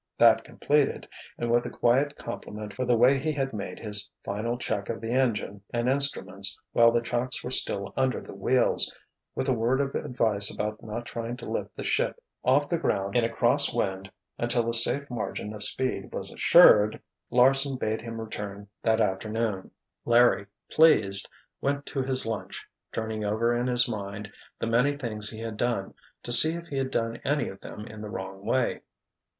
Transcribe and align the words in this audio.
That 0.17 0.43
completed, 0.43 1.07
and 1.37 1.51
with 1.51 1.63
a 1.67 1.69
quiet 1.69 2.15
compliment 2.15 2.73
for 2.73 2.85
the 2.85 2.97
way 2.97 3.19
he 3.19 3.31
had 3.33 3.53
made 3.53 3.77
his 3.77 4.09
final 4.25 4.57
check 4.57 4.89
of 4.89 4.99
the 4.99 5.11
engine 5.11 5.61
and 5.71 5.87
instruments 5.87 6.57
while 6.71 6.91
the 6.91 7.03
chocks 7.03 7.43
were 7.43 7.51
still 7.51 7.93
under 7.95 8.19
the 8.19 8.33
wheels, 8.33 8.91
with 9.35 9.47
a 9.47 9.53
word 9.53 9.79
of 9.79 9.93
advice 9.93 10.51
about 10.51 10.81
not 10.81 11.05
trying 11.05 11.37
to 11.37 11.45
lift 11.51 11.75
the 11.77 11.83
ship 11.83 12.19
off 12.43 12.67
the 12.67 12.79
ground 12.79 13.15
in 13.15 13.23
a 13.23 13.29
cross 13.29 13.71
wind 13.71 14.11
until 14.39 14.67
a 14.71 14.73
safe 14.73 15.07
margin 15.11 15.53
of 15.53 15.61
speed 15.61 16.11
was 16.11 16.31
assured, 16.31 16.99
Larsen 17.29 17.75
bade 17.77 18.01
him 18.01 18.19
return 18.19 18.67
that 18.81 18.99
afternoon. 19.01 19.69
Larry, 20.03 20.47
pleased, 20.71 21.29
went 21.61 21.85
to 21.85 22.01
his 22.01 22.25
lunch, 22.25 22.65
turning 22.91 23.23
over 23.23 23.55
in 23.55 23.67
his 23.67 23.87
mind 23.87 24.31
the 24.57 24.65
many 24.65 24.93
things 24.93 25.29
he 25.29 25.41
had 25.41 25.57
done, 25.57 25.93
to 26.23 26.31
see 26.31 26.55
if 26.55 26.69
he 26.69 26.77
had 26.79 26.89
done 26.89 27.17
any 27.23 27.49
of 27.49 27.61
them 27.61 27.85
in 27.85 28.01
the 28.01 28.09
wrong 28.09 28.43
way. 28.43 28.81